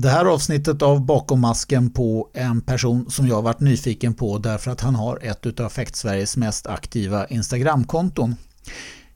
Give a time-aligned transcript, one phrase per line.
[0.00, 4.70] Det här avsnittet av Bakom masken på en person som jag varit nyfiken på därför
[4.70, 8.36] att han har ett av Fäkt-Sveriges mest aktiva Instagramkonton.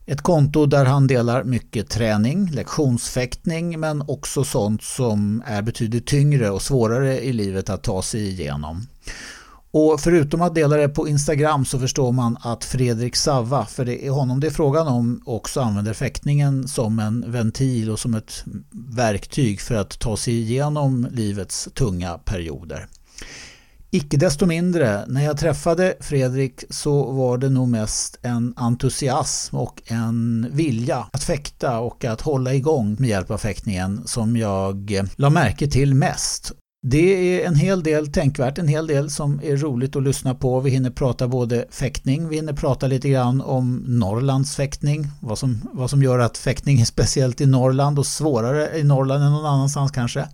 [0.06, 6.50] Ett konto där han delar mycket träning, lektionsfäktning men också sånt som är betydligt tyngre
[6.50, 8.86] och svårare i livet att ta sig igenom.
[9.74, 14.06] Och förutom att dela det på Instagram så förstår man att Fredrik Savva, för det
[14.06, 18.44] är honom det är frågan om, också använder fäktningen som en ventil och som ett
[18.70, 22.88] verktyg för att ta sig igenom livets tunga perioder.
[23.90, 29.82] Icke desto mindre, när jag träffade Fredrik så var det nog mest en entusiasm och
[29.86, 35.04] en vilja att fäkta och att hålla igång med hjälp av fäktningen som jag eh,
[35.16, 36.52] la märke till mest.
[36.84, 40.60] Det är en hel del tänkvärt, en hel del som är roligt att lyssna på.
[40.60, 45.60] Vi hinner prata både fäktning, vi hinner prata lite grann om Norrlands fäktning, vad som,
[45.72, 49.46] vad som gör att fäktning är speciellt i Norrland och svårare i Norrland än någon
[49.46, 50.28] annanstans kanske.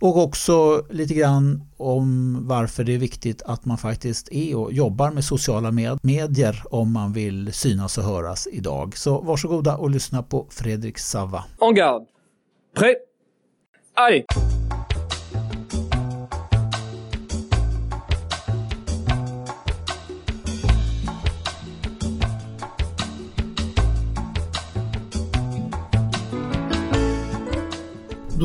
[0.00, 5.10] Och också lite grann om varför det är viktigt att man faktiskt är och jobbar
[5.10, 5.70] med sociala
[6.02, 8.96] medier om man vill synas och höras idag.
[8.96, 11.44] Så varsågoda och lyssna på Fredrik Sava.
[11.60, 12.06] En garde.
[12.76, 12.96] Prêt.
[13.94, 14.24] Allez.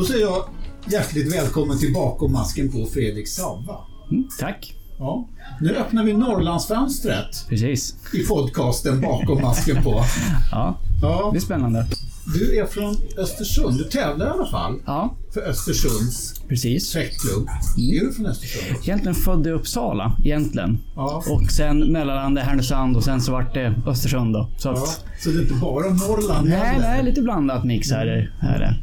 [0.03, 0.43] Då säger jag
[0.91, 3.75] hjärtligt välkommen till Bakom masken på Fredrik Savva.
[4.11, 4.75] Mm, tack.
[4.99, 5.27] Ja.
[5.61, 7.95] Nu öppnar vi Norrlandsfönstret Precis.
[8.13, 10.03] i podcasten Bakom masken på.
[10.51, 11.29] Ja, Ja.
[11.33, 11.85] det är spännande.
[12.33, 13.77] Du är från Östersund.
[13.77, 16.93] Du tävlar i alla fall Ja, för Östersunds precis.
[16.93, 17.47] fäktklubb.
[17.77, 18.77] Är du från Östersund?
[18.83, 20.77] Egentligen född i Uppsala, egentligen.
[20.95, 21.23] Ja.
[21.29, 24.49] Och sen mellanlandade Härnösand och sen så vart det Östersund då.
[24.57, 24.85] Så ja.
[25.19, 26.87] Så det är inte bara Norrland nej, heller?
[26.89, 28.75] nej, lite blandat mix här är är det.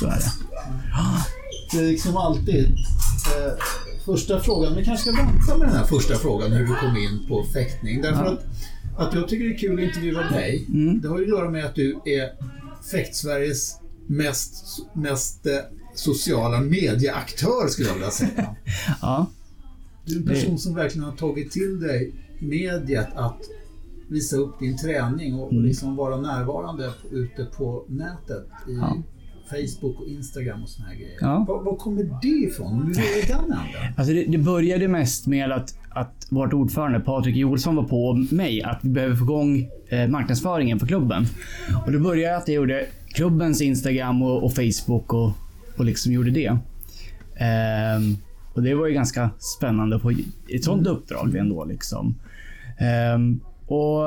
[0.00, 0.32] Så är det.
[1.72, 3.52] Det är liksom alltid eh,
[4.04, 4.76] första frågan.
[4.76, 8.02] Vi kanske ska vänta med den här första frågan hur du kom in på fäktning.
[8.02, 8.30] Därför Ja.
[8.32, 10.64] att, att jag tycker det är kul att intervjua dig.
[10.68, 11.00] Mm.
[11.00, 12.32] Det har ju att göra med att du är
[12.90, 15.52] Fäkt-Sveriges mest, mest eh,
[15.94, 18.56] sociala medieaktör skulle jag vilja säga.
[19.02, 19.26] Ja,
[20.04, 23.38] Du är en person som verkligen har tagit till dig mediet att
[24.08, 25.64] visa upp din träning och Mm.
[25.64, 28.96] liksom vara närvarande ute på nätet i Ja.
[29.50, 31.18] Facebook och Instagram och såna här grejer.
[31.20, 31.44] Ja.
[31.48, 32.82] Var, var kommer det ifrån?
[32.82, 33.58] Hur är det den
[33.96, 38.62] alltså det, det började mest med att, att vårt ordförande Patrik Joelsson var på mig
[38.62, 41.26] att vi behöver få igång eh, marknadsföringen för klubben.
[41.86, 45.32] Och då började att jag gjorde klubbens Instagram och, och Facebook och,
[45.76, 46.58] och liksom gjorde det.
[47.38, 48.16] Ehm,
[48.54, 50.12] och det var ju ganska spännande få
[50.48, 52.14] ett sånt uppdrag ändå liksom.
[52.78, 54.02] Ehm, och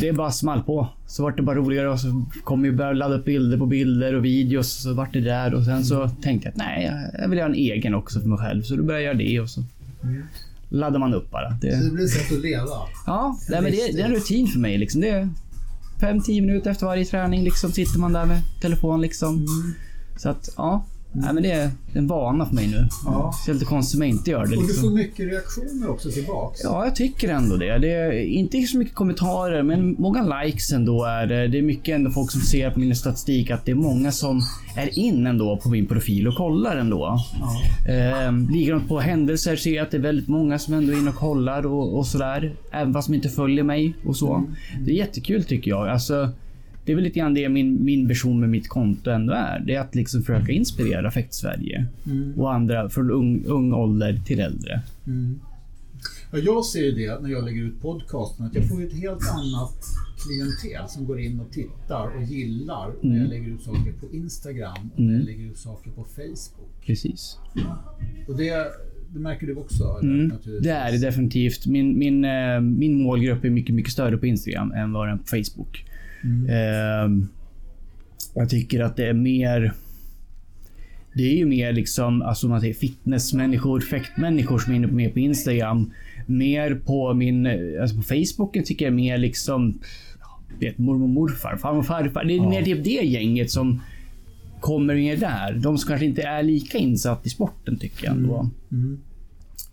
[0.00, 0.88] det bara small på.
[1.06, 4.14] Så vart det bara roligare och så kom vi börja ladda upp bilder på bilder
[4.14, 7.28] och videos och så vart det där och sen så tänkte jag att nej, jag
[7.28, 8.62] vill göra en egen också för mig själv.
[8.62, 9.64] Så då började jag göra det och så
[10.68, 11.50] laddar man upp bara.
[11.50, 12.70] Så Det, det blir ett sätt att leva.
[13.06, 14.78] ja, nej, men det, det är en rutin för mig.
[14.78, 15.00] Liksom.
[15.00, 15.28] Det är
[16.00, 19.00] 5-10 minuter efter varje träning liksom, sitter man där med telefon.
[19.00, 19.46] Liksom.
[20.16, 20.84] Så att, ja.
[21.12, 22.88] Nej, men det är en vana för mig nu.
[23.04, 23.32] Ja.
[23.46, 24.56] Det är lite konstigt om jag inte gör det.
[24.56, 24.82] Och du Liksom.
[24.82, 26.60] får mycket reaktioner också tillbaks.
[26.64, 27.78] Ja, jag tycker ändå det.
[27.78, 31.48] Det är inte så mycket kommentarer, men många likes ändå är det.
[31.48, 34.40] Det är mycket ändå folk som ser på min statistik att det är många som
[34.76, 37.20] är in ändå på min profil och kollar ändå.
[37.40, 37.92] Ja.
[37.92, 41.10] Eh, likadant på händelser ser jag att det är väldigt många som ändå är inne
[41.10, 42.54] och kollar och, och sådär.
[42.72, 44.44] Även fast de inte följer mig och så.
[44.84, 45.88] Det är jättekul tycker jag.
[45.88, 46.28] Alltså,
[46.86, 49.62] det är väl lite grann det min, min vision med mitt konto ändå är.
[49.66, 51.86] Det är att liksom försöka inspirera Fäkt-Sverige.
[52.36, 54.80] Och andra från ung, ung ålder till äldre.
[55.06, 55.40] Mm.
[56.32, 59.22] Ja, jag ser ju det när jag lägger ut podcasten, att jag får ett helt
[59.30, 59.84] annat
[60.26, 64.90] klientel som går in och tittar och gillar när jag lägger ut saker på Instagram
[64.94, 66.86] och när jag lägger ut saker på Facebook.
[66.86, 67.38] Precis.
[68.28, 68.66] Och det,
[69.14, 69.98] det märker du också?
[70.02, 70.32] Mm,
[70.62, 71.66] det är det definitivt.
[71.66, 75.18] Min, min, eh, min målgrupp är mycket, mycket större på Instagram än vad den är
[75.18, 75.84] på Facebook.
[76.48, 77.28] Eh,
[78.34, 79.72] jag tycker att det är mer...
[81.14, 85.10] Det är ju mer liksom, alltså man säger fitnessmänniskor, fäktmänniskor som är inne på mer
[85.10, 85.92] på Instagram.
[86.26, 87.46] Mer på min,
[87.80, 89.78] alltså på Facebook tycker jag mer liksom,
[90.20, 92.24] ja, vet, mormor morfar, farmor och farfar.
[92.24, 93.80] Det är mer typ det gänget som
[94.60, 95.52] kommer mer där.
[95.52, 98.50] De som kanske inte är lika insatt i sporten tycker jag ändå.
[98.72, 99.00] Mm.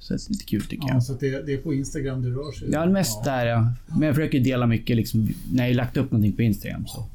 [0.04, 1.04] Så det är lite kul tycker Ja, jag.
[1.04, 2.70] så det, det är på Instagram du rör sig?
[2.72, 3.68] Ja, mest där ja.
[3.88, 7.06] Men jag försöker dela mycket liksom, när jag lagt upp någonting på Instagram så.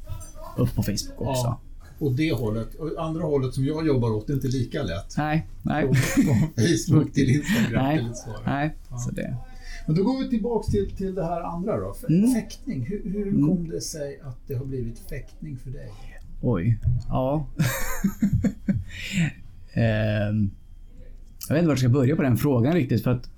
[0.57, 1.43] Upp på Facebook också.
[1.43, 1.59] Ja.
[1.99, 2.75] Och det hållet.
[2.75, 5.17] Och andra hållet som jag jobbar åt är inte lika lätt.
[5.17, 5.93] Nej, nej.
[5.95, 7.85] Från Facebook till Instagram.
[7.85, 7.97] Nej.
[8.25, 8.31] Det.
[8.45, 8.75] Nej,
[9.05, 9.35] så det.
[9.87, 11.95] Men då går vi tillbaks till, till det här andra då.
[12.09, 12.33] Mm.
[12.33, 12.85] Fäktning.
[12.85, 15.91] Hur, hur kom det sig att det har blivit fäktning för dig?
[16.41, 16.77] Oj.
[17.09, 17.45] Ja.
[19.73, 20.51] Ehm,
[21.49, 23.29] jag vet inte vart jag ska börja på den frågan riktigt för att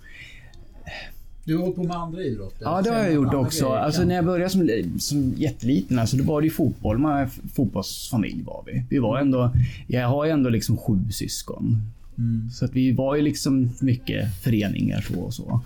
[1.45, 2.63] Du har hållit på med andra idrotter?
[2.65, 3.65] Ja, det har jag gjort också.
[3.65, 3.79] grejer.
[3.79, 4.69] Alltså, när jag började som,
[4.99, 6.97] som jätteliten, alltså, då var det ju fotboll.
[6.97, 8.83] Man fotbollsfamilj var vi.
[8.89, 9.53] Vi var ändå...
[9.87, 11.77] Jag har ju ändå liksom sju syskon.
[12.17, 12.49] Mm.
[12.49, 15.61] Så att vi var ju liksom mycket föreningar så och så.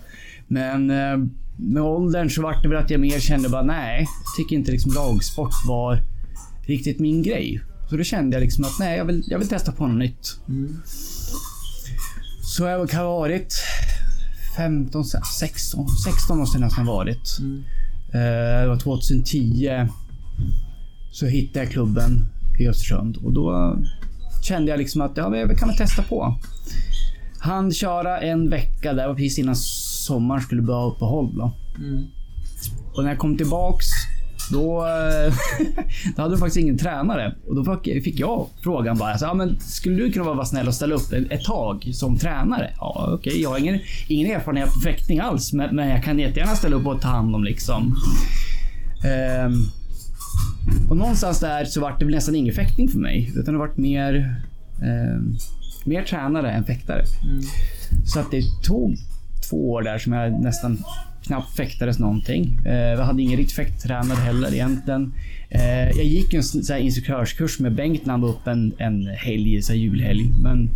[0.46, 4.36] Men eh, med åldern så vart det väl att jag mer kände bara nej, jag
[4.36, 5.98] tycker inte liksom lagsport var
[6.66, 7.60] riktigt min grej.
[7.90, 10.40] Så då kände jag liksom att nej, jag vill, jag vill testa på något nytt.
[10.48, 10.76] Mm.
[12.56, 13.54] Så jag kan ha varit
[14.56, 17.38] 15, 16, 16 år sedan jag har varit.
[17.40, 17.64] Mm.
[18.12, 19.88] Eh, Det var 2010.
[21.10, 22.24] Så hittade jag klubben
[22.58, 23.76] i Östersund och då
[24.42, 26.36] kände jag liksom att ja, jag kan väl testa på.
[27.38, 29.56] Han köra en vecka där, var precis innan
[30.06, 31.36] sommaren skulle börja uppehåll.
[31.36, 31.52] Då.
[31.78, 32.04] Mm.
[32.94, 33.86] Och när jag kom tillbaks
[34.50, 35.34] då, eh,
[36.16, 37.34] då hade du faktiskt ingen tränare.
[37.46, 39.10] Och då fick, jag frågan bara.
[39.10, 42.70] Alltså, ja, men skulle du kunna vara snäll och ställa upp ett, tag som tränare?
[42.76, 43.42] Ja, okej.
[43.42, 45.52] Jag har ingen, ingen erfarenhet av fäktning alls.
[45.52, 47.96] Men, men jag kan jättegärna ställa upp och ta hand om liksom.
[49.04, 49.52] Ehm,
[50.90, 53.32] och någonstans där så vart det väl nästan ingen fäktning för mig.
[53.36, 54.42] Utan det vart mer,
[54.82, 55.36] ehm,
[55.84, 57.04] mer tränare än fäktare.
[57.24, 57.42] Mm.
[58.04, 58.96] Så att det tog
[59.50, 60.78] två år där som jag nästan
[61.26, 62.58] knappt fäktades någonting.
[62.66, 65.14] Eh, jag hade ingen riktig fäkttränare heller egentligen.
[65.50, 69.62] Eh, jag gick en här instruktörskurs med Bengt när han var uppe en, en helg,
[69.62, 70.32] så här julhelg.
[70.42, 70.70] Men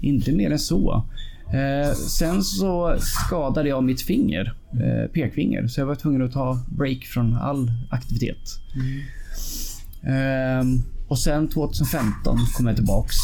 [0.00, 1.04] inte mer än så.
[1.52, 4.54] Eh, sen så skadade jag mitt finger,
[5.14, 8.60] pekfinger, så jag var tvungen att ta break från all aktivitet.
[10.04, 10.82] Mm.
[11.08, 13.16] Och sen 2015 kom jag tillbaks.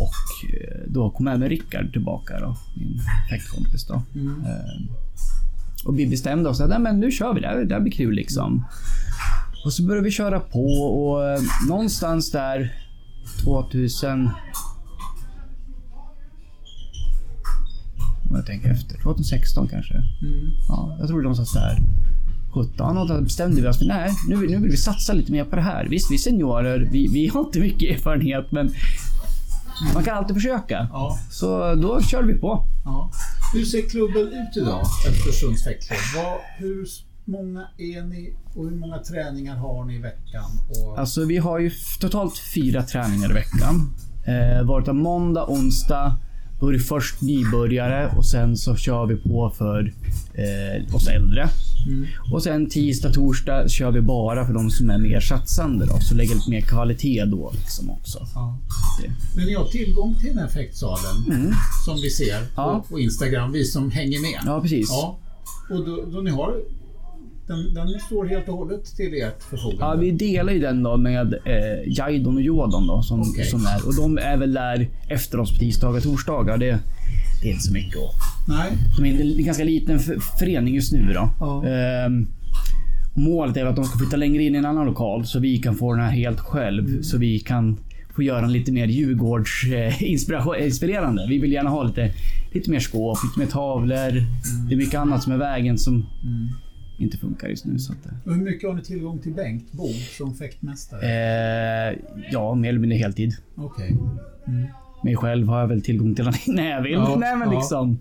[0.00, 0.50] Och
[0.86, 3.00] då kom även Rickard tillbaka då, min
[3.30, 4.02] fäktkompis då.
[4.14, 4.44] Mm.
[5.84, 8.14] Och vi bestämde oss att men nu kör vi, det här, det här blir kul
[8.14, 8.64] liksom.
[9.64, 12.74] Och så började vi köra på och eh, någonstans där
[13.44, 14.30] 2000...
[18.30, 19.02] Om jag tänker efter.
[19.02, 19.94] 2016 kanske.
[19.94, 20.50] Mm.
[20.68, 21.78] Ja, jag tror det någonstans där.
[22.54, 25.44] 17 och då bestämde vi oss för nej, nu, nu vill vi satsa lite mer
[25.44, 25.86] på det här.
[25.90, 28.74] Visst, vi är seniorer, vi, vi har inte mycket erfarenhet, men
[29.94, 30.88] man kan alltid försöka.
[30.92, 31.18] Ja.
[31.30, 32.66] Så då körde vi på.
[32.84, 33.10] Ja.
[33.54, 35.98] Hur ser klubben ut idag, Östersunds fäktklubb?
[36.58, 36.86] Hur
[37.24, 40.44] många är ni och hur många träningar har ni i veckan?
[40.68, 40.98] Och...
[40.98, 41.70] Alltså, vi har ju
[42.00, 43.94] totalt fyra träningar i veckan.
[44.26, 46.16] Eh, varit av måndag, onsdag.
[46.60, 49.92] Då är det först nybörjare och sen så kör vi på för
[50.34, 51.48] eh, oss äldre.
[51.86, 52.06] Mm.
[52.32, 55.98] Och sen tisdag, torsdag kör vi bara för de som är mer satsande då.
[56.00, 58.26] Så lägger lite mer kvalitet då liksom också.
[58.34, 58.58] Ja.
[59.36, 61.52] Men ni har tillgång till den här fäktsalen Mm.
[61.86, 62.84] som vi ser på, Ja.
[62.88, 64.40] på Instagram, vi som hänger med.
[64.46, 64.88] Ja, precis.
[64.90, 65.18] Ja.
[65.70, 66.54] Och då, då ni har
[67.46, 69.84] den, den står helt och hållet till ert förfogande?
[69.84, 73.44] Ja, vi delar ju den då med eh, Jaidon och Jodon då som, Okej.
[73.46, 73.86] som är.
[73.86, 76.58] Och de är väl där efter oss på tisdagar och torsdagar.
[76.58, 76.78] Det,
[77.42, 78.14] det är inte så mycket att
[78.48, 78.72] Nej?
[78.98, 79.98] De är en ganska liten
[80.38, 81.12] förening just nu.
[81.14, 81.30] Då.
[81.40, 81.66] Ja.
[81.66, 82.26] Ehm,
[83.14, 85.74] målet är att de ska flytta längre in i en annan lokal så vi kan
[85.74, 87.02] få den här helt själv.
[87.02, 87.76] Så vi kan
[88.14, 89.94] få göra den lite mer Djurgårds eh.
[91.28, 92.10] Vi vill gärna ha lite,
[92.52, 94.12] lite mer skåp, lite mer tavlor.
[94.68, 96.48] Det är mycket annat som är vägen som Mm.
[96.98, 97.78] inte funkar just nu.
[97.78, 99.88] Så att, eh, hur mycket har ni tillgång till Bengt Bo
[100.18, 101.00] som fäktmästare?
[101.90, 101.98] eh,
[102.32, 103.32] ja, mer eller mindre heltid.
[103.56, 103.96] Okej.
[104.46, 104.66] Mm.
[105.04, 106.92] Mig själv har jag väl tillgång till när jag vill.
[106.92, 107.58] Ja, Nej, men ja.
[107.58, 107.98] liksom,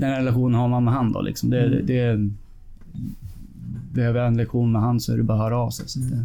[0.00, 1.20] den relationen har man med han då.
[1.20, 1.50] Liksom.
[1.50, 1.86] Det, Mm.
[1.86, 2.30] det,
[3.94, 5.88] behöver jag en lektion med han så är det bara att höra av sig.
[5.88, 6.24] Så det-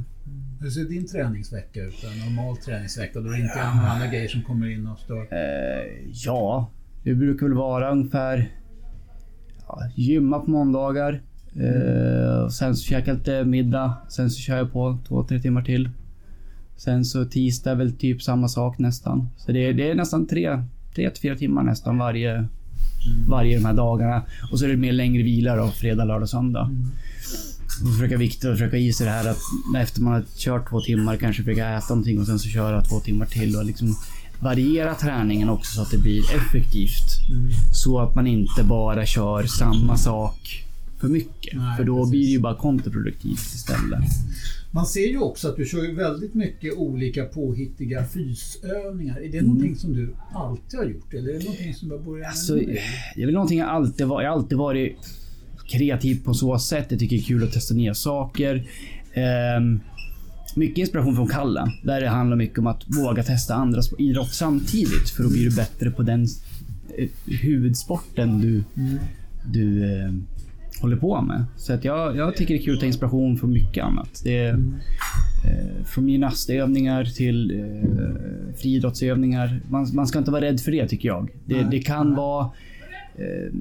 [0.62, 2.04] Hur ser din träningsvecka ut?
[2.04, 5.22] En normal träningsvecka då det inte är några andra grejer som kommer in och stör?
[5.22, 6.70] Eh, ja,
[7.04, 8.50] det brukar väl vara ungefär
[9.68, 11.22] ja, gymma på måndagar.
[11.56, 13.94] Eh, och sen så käkar jag lite middag.
[14.10, 15.90] Sen så kör jag på två, tre timmar till.
[16.78, 19.30] Sen så tisdag är väl typ samma sak nästan.
[19.38, 20.64] Så det är, det är nästan tre,
[20.96, 22.48] tre till fyra timmar nästan varje,
[23.28, 24.22] varje de här dagarna.
[24.52, 26.70] Och så är det mer längre vila då, fredag, lördag, söndag.
[27.82, 29.42] Och så försöka vikta och försöka i sig det här att
[29.78, 33.00] efter man har kört två timmar kanske försöka äta någonting och sen så köra två
[33.00, 33.96] timmar till och liksom
[34.40, 37.30] variera träningen också så att det blir effektivt.
[37.30, 37.52] Mm.
[37.74, 40.66] Så att man inte bara kör samma sak
[41.00, 41.58] för mycket.
[41.58, 42.12] Nej, för då precis.
[42.12, 44.04] blir det ju bara kontraproduktivt istället.
[44.76, 49.18] Man ser ju också att du kör ju väldigt mycket olika påhittiga fysövningar.
[49.18, 49.46] Är det Mm.
[49.46, 52.28] någonting som du alltid har gjort eller är det någonting som du har börjat med
[52.30, 52.78] Alltså, nu?
[53.16, 54.24] det är väl någonting jag alltid varit.
[54.24, 54.98] Jag har alltid varit
[55.68, 56.86] kreativ på så sätt.
[56.90, 58.68] Jag tycker det är kul att testa nya saker.
[59.14, 59.80] Ehm,
[60.56, 61.72] mycket inspiration från Kalle.
[61.84, 65.10] Där det handlar mycket om att våga testa andra idrott samtidigt.
[65.10, 66.28] För då blir du bättre på den
[66.98, 67.10] eh,
[67.42, 68.98] huvudsporten du, Mm.
[69.54, 70.12] du eh,
[70.82, 71.46] håller på med.
[71.58, 74.22] Så att jag, jag tycker det är kul att ta inspiration från mycket annat.
[74.24, 74.60] Det,
[75.46, 79.62] Eh, från gymnastövningar till eh, friidrottsövningar.
[79.70, 81.30] Man, man ska inte vara rädd för det tycker jag.
[81.46, 82.46] Det, det kan vara...
[83.16, 83.54] Eh,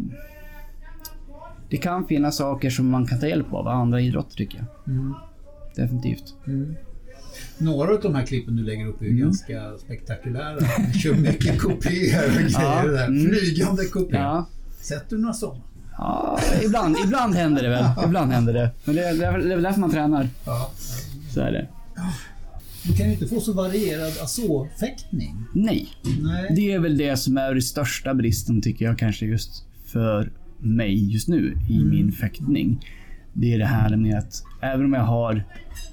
[1.71, 4.95] det kan finnas saker som man kan ta hjälp av andra idrotter tycker jag.
[4.95, 5.15] Mm.
[5.77, 6.35] Definitivt.
[7.59, 9.19] Några av de här klippen du lägger upp är Mm.
[9.19, 10.59] ganska spektakulära.
[10.93, 12.51] Du kör mycket kupéer och grejer.
[12.53, 13.07] Ja, där.
[13.07, 13.29] mm.
[13.31, 14.21] Flygande kupéer.
[14.23, 14.47] Ja,
[14.81, 15.61] Sätter du några sådana?
[15.99, 17.85] Ja ibland, ibland händer det väl.
[18.07, 18.71] Ibland händer det.
[18.85, 20.29] Men det, är- det är väl därför man tränar.
[20.47, 20.71] Ja.
[21.31, 21.67] Så är det.
[22.87, 25.35] Du kan ju inte få så varierad ASO-fäktning.
[25.55, 25.89] Nej.
[26.23, 26.53] Nej.
[26.57, 31.13] Det är väl det som är den största bristen tycker jag kanske just för mig
[31.13, 31.91] just nu i Mm.
[31.91, 32.81] min fäktning.
[33.33, 35.45] Det är det här med att även om jag har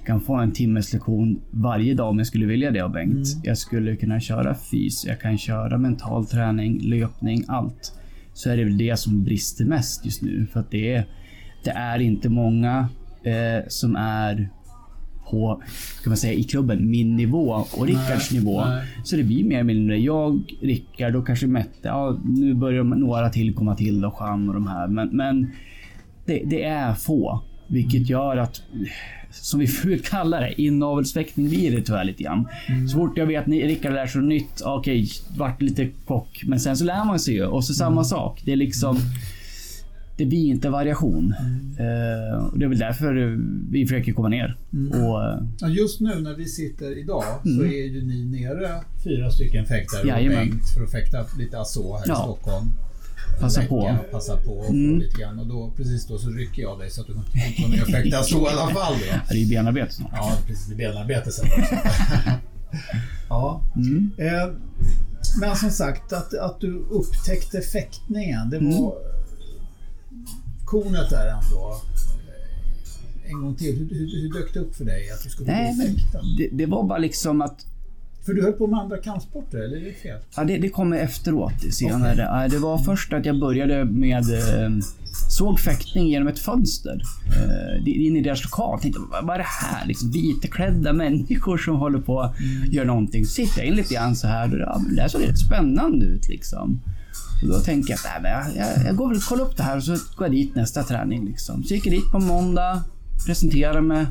[0.05, 3.13] kan få en timmes lektion varje dag om jag skulle vilja det av Bengt.
[3.33, 3.41] Mm.
[3.43, 7.93] Jag skulle kunna köra fys, jag kan köra mental träning, löpning, allt.
[8.41, 10.47] Så är det väl det som brister mest just nu.
[10.53, 11.05] För att det är,
[11.63, 12.89] det är inte många
[13.23, 14.49] eh, som är
[15.31, 15.61] på,
[15.99, 18.65] ska man säga, i klubben, min nivå och Rickards nivå.
[18.65, 18.87] nej.
[19.03, 21.87] Så det blir mer eller mindre jag, Rickard och kanske Mette.
[21.87, 24.87] Ja, nu börjar några till komma till då, Jean och de här.
[24.87, 25.51] Men, men
[26.25, 27.41] det, det är få.
[27.67, 28.61] Vilket gör att,
[29.31, 32.47] som vi förut kallar det, inavelsfäktning blir det tyvärr lite grann.
[32.91, 36.41] Så fort jag vet att ni- Rickard lär sig nytt, okej, vart lite kock.
[36.45, 37.45] Men sen så lär man sig ju.
[37.45, 38.41] Och så samma sak.
[38.45, 38.97] Det är liksom...
[40.17, 41.33] Det blir inte variation.
[41.79, 43.37] Eh, och det är väl därför
[43.71, 44.57] vi försöker komma ner.
[44.93, 45.23] Och,
[45.67, 47.65] eh, just nu när vi sitter idag så Mm.
[47.65, 48.69] är ju ni nere
[49.03, 50.29] fyra stycken fäktare och.
[50.29, 52.15] Bengt för att fäkta lite ASO här i Ja.
[52.15, 52.65] Stockholm.
[53.39, 53.97] Passa på.
[54.11, 54.99] Passa på och Mm.
[54.99, 55.39] lite grann.
[55.39, 58.37] Och då, previs då så rycker jag dig så att du kommer att fäkta ASO
[58.45, 58.93] i alla fall.
[58.93, 59.17] Då.
[59.29, 60.11] det är ju benarbete snart.
[60.13, 60.67] Ja, precis.
[60.67, 61.75] Det blir benarbete sen också.
[63.29, 63.61] ja.
[63.75, 64.11] Mm.
[64.17, 64.47] Eh,
[65.39, 68.93] men som sagt, att, att du upptäckte fäktningen, det var...
[70.65, 71.81] Kornet där ändå.
[73.25, 75.51] eh, En gång till, hur, hur, hur dök det upp för dig att du skulle
[75.51, 76.21] Nej, bli men fäktad?
[76.37, 77.65] det, det var bara liksom att
[78.25, 80.19] För du höll på med andra kampsporter, eller är det fel?
[80.35, 82.15] Ja, det, det kommer efteråt senare.
[82.41, 84.69] Ja, Det var först att jag började med eh,
[85.29, 87.01] såg fäktning genom ett fönster.
[87.35, 88.79] Eh, det- in i deras lokal.
[88.81, 89.87] Tänkte, vad, är det här?
[89.87, 92.35] Liksom, vitklädda människor som håller på att
[92.71, 93.25] göra någonting.
[93.25, 94.57] Så sitter jag in lite grann så här.
[94.59, 96.81] Ja, det här såg rätt spännande ut liksom.
[97.43, 99.63] Och då tänker jag att nej, jag, jag, jag går väl och kollar upp det
[99.63, 101.25] här och så går jag dit nästa träning.
[101.25, 101.63] Liksom.
[101.63, 102.83] Så gick jag dit på måndag,
[103.25, 104.05] presenterade mig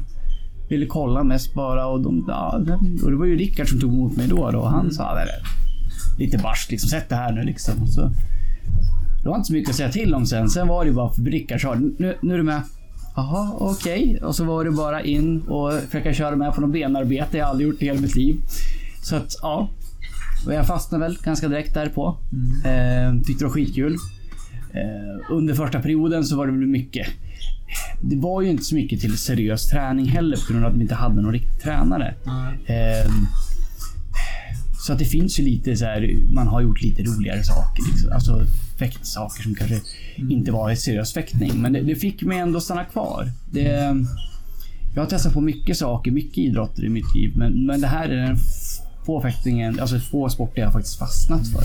[0.71, 2.63] ville kolla mest bara och, de, ja,
[3.05, 4.51] och det var ju Rickard som tog emot mig då.
[4.51, 7.83] då och han sa "Nej, nej, lite barskt liksom, sätt det här nu liksom.
[7.83, 8.11] Och så,
[9.23, 10.49] det var inte så mycket att säga till om sen.
[10.51, 12.63] Sen var det ju bara för Rickard sa nu, nu är du med.
[13.17, 14.21] Jaha, okej.
[14.23, 17.39] Och så var det bara in och försöka köra med på något benarbete.
[17.39, 18.37] Jag aldrig gjort i hela mitt liv.
[19.03, 19.69] Så att ja.
[20.47, 22.17] Och jag fastnade väl ganska direkt därpå.
[22.65, 23.97] Eh, tyckte det var skitkul.
[24.73, 27.07] Eh, under första perioden så var det väl mycket
[28.01, 30.83] det var ju inte så mycket till seriös träning heller på grund av att de
[30.83, 32.15] inte hade någon riktig tränare.
[32.67, 33.27] Ehm,
[34.87, 37.83] så att det finns ju lite så här, man har gjort lite roligare saker.
[37.91, 38.13] Liksom.
[38.13, 38.43] Alltså
[38.79, 39.81] fäktsaker som kanske
[40.17, 41.53] inte var seriös fäktning.
[41.55, 43.31] Men det, det fick mig ändå stanna kvar.
[43.51, 43.97] Det,
[44.95, 47.33] jag har testat på mycket saker, mycket idrotter i mitt liv.
[47.37, 48.39] Men, men det här är den
[49.07, 51.65] få fäktningen, alltså få sporter jag faktiskt fastnat för.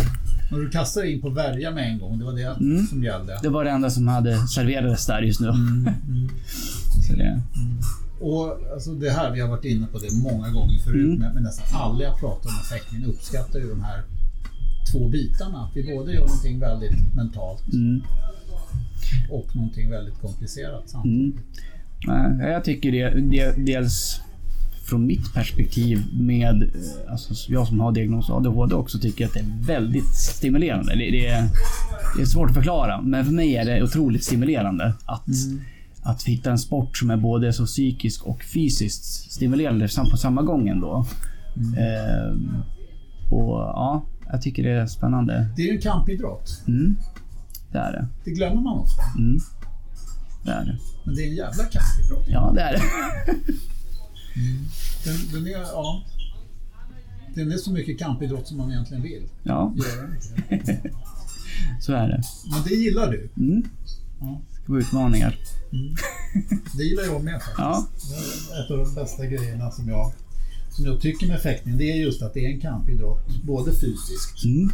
[0.52, 2.86] Och du kastade in på värja med en gång, det var det Mm.
[2.88, 3.40] som gällde.
[3.42, 5.48] Det var det enda som hade serverades där just nu.
[5.48, 5.90] Mm,
[7.08, 7.42] Så det,
[8.20, 11.20] Och alltså det här, vi har varit inne på det många gånger förut, Mm.
[11.20, 14.04] men, men nästan alla jag pratar om fäktning uppskattar ju de här
[14.92, 15.58] två bitarna.
[15.66, 18.02] Att vi både gör någonting väldigt mentalt mm.
[19.30, 21.36] och någonting väldigt komplicerat samtidigt.
[22.08, 22.40] Mm.
[22.40, 24.22] Jag tycker det, det dels
[24.86, 29.39] från mitt perspektiv med, eh, alltså jag som har diagnos ADHD också tycker att det
[29.39, 30.96] är väldigt stimulerande.
[30.96, 31.50] Det, det, är,
[32.15, 35.25] det är svårt att förklara, men för mig är det otroligt stimulerande att,
[36.04, 40.68] att hitta en sport som är både så psykisk och fysiskt stimulerande på samma gång
[40.68, 41.06] ändå.
[41.77, 42.63] Ehm,
[43.32, 45.50] och ja, jag tycker det är spännande.
[45.56, 46.63] Det är ju en kampidrott.
[46.68, 46.96] Mm,
[47.72, 48.08] det är det.
[48.24, 49.04] Det glömmer man ofta.
[49.18, 49.39] Mm,
[50.46, 50.77] det är det.
[51.06, 52.25] Men det är en jävla kampidrott.
[52.27, 52.82] Ja, det är det.
[55.06, 56.04] Den, den, är, ja,
[57.36, 60.10] den är så mycket kampidrott som man egentligen vill Ja, göra.
[61.82, 62.22] så är det.
[62.51, 63.30] Men det gillar du.
[63.38, 63.63] Mm.
[64.22, 64.42] Ja.
[64.63, 65.38] Ska vara utmaningar.
[66.77, 67.58] Det gillar jag med faktiskt.
[67.58, 67.88] Ja.
[68.50, 70.13] Det Ett av de bästa grejerna som jag,
[70.72, 73.44] som jag tycker med fäktning, det är just att det är en kampidrott.
[73.44, 74.70] Både fysiskt Mm.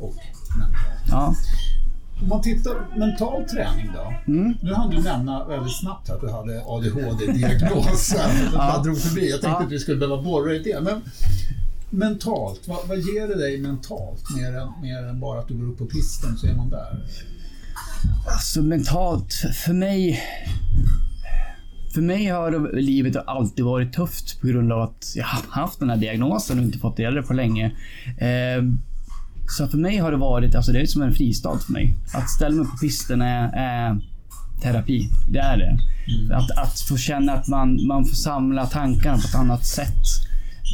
[0.00, 0.14] och
[0.58, 1.08] mentalt.
[1.10, 1.34] Ja.
[2.22, 4.32] Om man tittar mental träning då.
[4.32, 4.54] Mm.
[4.62, 8.14] Nu hann du nämna väldigt snabbt att du hade ADHD-diagnos.
[8.42, 9.30] Jag bara drog förbi.
[9.30, 9.66] Jag tänkte Ja.
[9.66, 10.80] att vi skulle behöva borra i det.
[10.80, 11.00] Men
[11.90, 14.24] mentalt, vad, vad ger det dig mentalt?
[14.36, 17.04] Mer än, mer än bara att du går upp på pisten så är man där.
[18.32, 19.32] Alltså mentalt,
[19.64, 20.22] för mig...
[21.94, 25.90] för mig har livet alltid varit tufft på grund av att jag har haft den
[25.90, 27.66] här diagnosen och inte fått det på länge.
[28.18, 28.62] Eh,
[29.48, 31.94] så för mig har det varit, alltså det är som en fristad för mig.
[32.14, 34.00] Att ställa mig på pisten är, är
[34.62, 35.10] terapi.
[35.28, 35.78] Det är det.
[36.12, 36.38] Mm.
[36.38, 40.02] Att, att få känna att man, man får samla tankarna på ett annat sätt.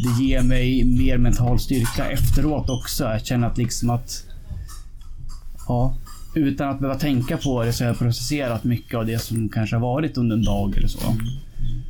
[0.05, 3.05] Det ger mig mer mental styrka efteråt också.
[3.05, 4.25] Jag känner att liksom att...
[5.69, 5.95] Ja,
[6.35, 9.77] utan att behöva tänka på det så har jag processerat mycket av det som kanske
[9.77, 11.11] har varit under en dag eller så.
[11.11, 11.27] Mm.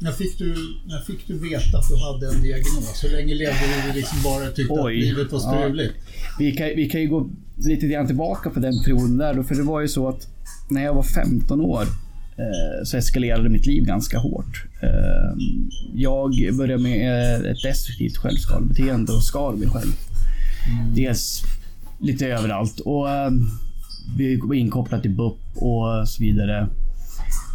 [0.02, 0.54] När fick, du,
[0.86, 3.04] när fick du veta att du hade en diagnos?
[3.04, 5.94] Hur länge levde du liksom bara tyckte Oj, att livet var struligt?
[5.96, 6.12] Ja.
[6.38, 9.54] Vi, kan, vi kan ju gå lite grann tillbaka på den perioden där då, för
[9.54, 10.28] det var ju så att
[10.70, 11.82] när jag var 15 år
[12.36, 14.64] eh, så eskalerade mitt liv ganska hårt.
[14.82, 15.42] Eh,
[15.94, 19.92] jag började med ett destruktivt självskadebeteende och skar mig själv.
[20.70, 20.94] Mm.
[20.94, 21.42] Dels
[22.00, 23.30] lite överallt och eh,
[24.16, 26.68] vi var inkopplade till BUP och så vidare.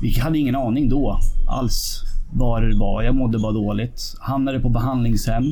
[0.01, 3.03] Vi hade ingen aning då alls vad det var.
[3.03, 4.15] Jag mådde bara dåligt.
[4.19, 5.43] Hamnade på behandlingshem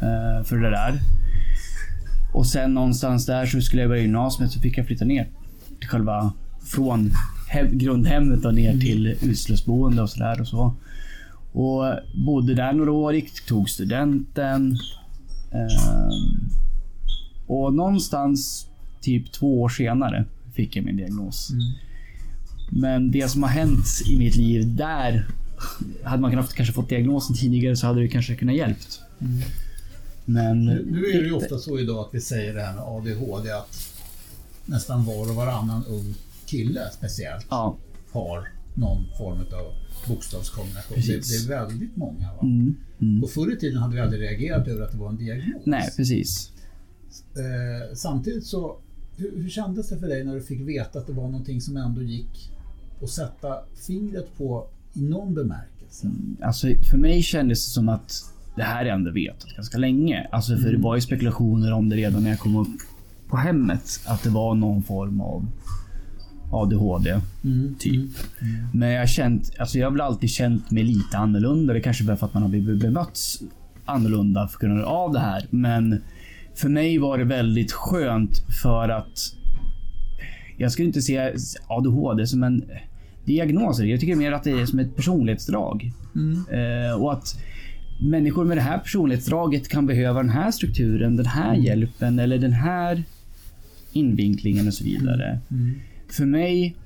[0.00, 1.00] eh, för det där.
[2.32, 5.28] Och sen någonstans där så skulle jag börja gymnasiet så fick jag flytta ner
[5.80, 7.10] till själva från
[7.48, 10.74] hem, grundhemmet och ner till utslussboende och sådär och så.
[11.52, 11.94] Och
[12.26, 14.78] bodde där några år, tog studenten.
[15.52, 16.10] Eh,
[17.46, 18.66] och någonstans
[19.00, 20.24] typ två år senare
[20.54, 21.50] fick jag min diagnos.
[21.50, 21.62] Mm.
[22.70, 25.26] Men det som har hänt i mitt liv där,
[26.02, 29.00] hade man kunnat kanske fått diagnosen tidigare så hade det kanske kunnat hjälpt.
[29.20, 29.40] Mm.
[30.24, 30.64] Men...
[30.64, 33.50] Nu, nu, är det ju ofta så idag att vi säger det här med ADHD
[33.50, 33.96] att
[34.66, 36.14] nästan var och varannan ung
[36.46, 37.76] kille speciellt ja.
[38.10, 39.72] har någon form av
[40.08, 40.96] bokstavskombination.
[40.96, 42.32] Det, det, är väldigt många.
[42.32, 42.42] Va?
[42.42, 43.24] Mm, mm.
[43.24, 45.62] Och förr i tiden hade vi aldrig reagerat över att det var en diagnos.
[45.64, 46.52] Nej, precis.
[47.36, 48.76] Eh, samtidigt så,
[49.16, 51.76] hur, hur kändes det för dig när du fick veta att det var någonting som
[51.76, 52.50] ändå gick
[53.02, 56.06] att sätta fingret på i någon bemärkelse?
[56.06, 58.12] Mm, alltså, för mig kändes det som att
[58.56, 60.28] det här är ändå vetat ganska länge.
[60.32, 60.72] Alltså, för mm.
[60.72, 62.80] det var ju spekulationer om det redan när jag kom upp
[63.28, 64.00] på hemmet.
[64.06, 65.46] Att det var någon form av
[66.52, 67.20] ADHD.
[67.44, 67.74] Mm.
[67.78, 68.10] Typ.
[68.40, 68.66] Mm.
[68.72, 71.72] Men jag har känt, alltså jag har väl alltid känt mig lite annorlunda.
[71.72, 73.18] Det kanske är för att man har blivit bemött
[73.84, 75.46] annorlunda för grund av det här.
[75.50, 76.02] Men
[76.54, 79.34] för mig var det väldigt skönt för att
[80.56, 81.32] jag skulle inte se
[81.66, 82.64] ADHD som en
[83.30, 83.80] diagnos.
[83.80, 85.92] Jag tycker mer att det är som ett personlighetsdrag.
[86.14, 86.44] Mm.
[86.50, 87.38] Eh, och att
[88.02, 91.64] människor med det här personlighetsdraget kan behöva den här strukturen, den här mm.
[91.64, 93.04] hjälpen eller den här
[93.92, 95.40] invinklingen och så vidare.
[95.50, 95.74] Mm.
[96.08, 96.76] För mig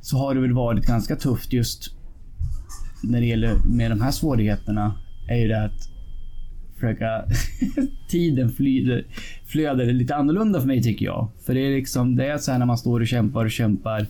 [0.00, 1.96] så har det väl varit ganska tufft just
[3.02, 4.94] när det gäller med de här svårigheterna.
[5.28, 5.88] Är ju det att
[6.74, 7.24] försöka...
[8.12, 9.06] tiden flyder,
[9.46, 11.28] flödar lite annorlunda för mig tycker jag.
[11.46, 14.06] För det är liksom, det är så här när man står och kämpar och kämpar.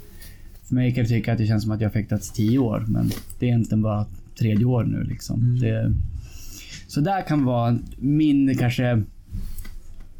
[0.72, 2.84] För mig kan det tycka att det känns som att jag har fäktats tio år,
[2.88, 4.06] men det är egentligen bara
[4.38, 5.40] tredje år nu liksom.
[5.40, 5.58] Mm.
[5.60, 5.94] Det,
[6.86, 9.02] så där kan vara min kanske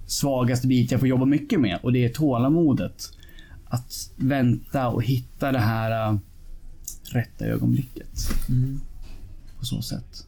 [0.06, 3.12] svagaste bit jag får jobba mycket med och det är tålamodet.
[3.64, 6.18] Att vänta och hitta det här uh,
[7.04, 8.30] rätta ögonblicket.
[8.48, 8.80] Mm.
[9.58, 10.26] På så sätt.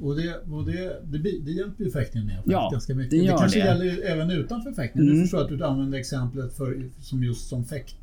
[0.00, 3.10] Och det, och det, det, det hjälper ju fäktningen med ja, ganska mycket.
[3.10, 5.08] Det, det kanske gäller även utanför fäktningen.
[5.08, 5.18] Mm.
[5.18, 7.96] Du förstår att du använder exemplet för, som just som fäkt,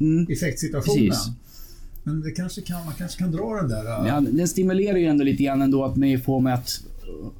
[0.00, 0.30] mm.
[0.30, 1.08] i fäktsituationen.
[1.08, 1.30] Precis.
[2.02, 4.02] Men det kanske kan, man kanske kan dra den där...
[4.02, 4.08] Uh...
[4.08, 6.80] Ja, den stimulerar ju ändå lite grann ändå att mig få mig att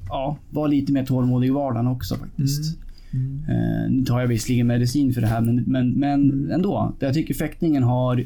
[0.09, 2.77] ja, vara lite mer tålmodig i vardagen också faktiskt.
[3.11, 3.43] Mm.
[3.47, 3.49] Mm.
[3.49, 6.51] Uh, nu tar jag visserligen medicin för det här, men, men, men mm.
[6.51, 6.95] ändå.
[6.99, 8.25] Jag tycker fäktningen har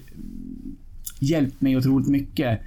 [1.20, 2.60] hjälpt mig otroligt mycket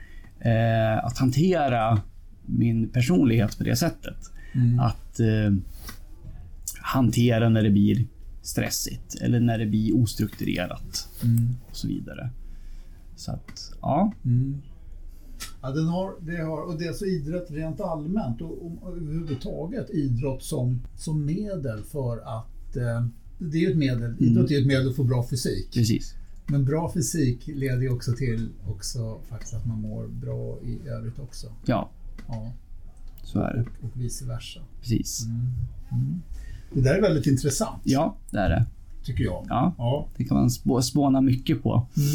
[0.46, 2.00] uh, att hantera
[2.46, 4.16] min personlighet på det sättet.
[4.54, 4.80] Mm.
[4.80, 5.52] Att eh,
[6.80, 8.04] hantera när det blir
[8.44, 11.48] stressigt eller när det blir ostrukturerat mm.
[11.70, 12.30] och så vidare.
[13.16, 14.12] Så att, ja.
[14.24, 14.62] Mm.
[15.62, 19.90] Ja, den har, det har, och det är alltså idrott rent allmänt och, och, överhuvudtaget
[19.90, 23.06] idrott som, som medel för att eh,
[23.38, 24.16] det är ju ett medel, mm.
[24.18, 25.74] idrott är ett medel få bra fysik.
[25.74, 26.14] Precis.
[26.46, 31.18] Men bra fysik leder ju också till också faktiskt att man mår bra i övrigt
[31.18, 31.46] också.
[31.66, 31.90] Ja,
[32.28, 32.52] Ja.
[33.22, 33.60] Så är det.
[33.60, 34.60] Och, och vice versa.
[34.80, 35.24] Precis.
[35.24, 35.40] Mm.
[35.92, 36.22] Mm.
[36.74, 37.82] Det där är väldigt intressant.
[37.84, 38.66] Ja, det är det.
[39.04, 39.46] Tycker jag.
[39.48, 40.06] Ja, ja.
[40.16, 41.86] det kan man spåna mycket på.
[41.96, 42.08] Mm.